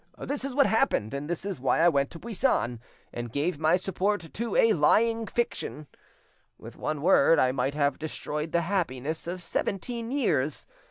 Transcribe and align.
This 0.17 0.43
is 0.43 0.55
what 0.55 0.65
happened, 0.65 1.13
and 1.13 1.29
this 1.29 1.45
is 1.45 1.59
why 1.59 1.79
I 1.81 1.87
went 1.87 2.09
to 2.09 2.17
Buissan 2.19 2.79
and 3.13 3.31
gave 3.31 3.59
my 3.59 3.75
support 3.75 4.33
to 4.33 4.55
a 4.55 4.73
lying 4.73 5.27
fiction. 5.27 5.85
With 6.57 6.75
one 6.75 7.03
word 7.03 7.37
I 7.37 7.51
might 7.51 7.75
have 7.75 7.99
destroyed 7.99 8.51
the 8.51 8.61
happiness 8.61 9.27
of 9.27 9.43
seventeen 9.43 10.09
years. 10.09 10.65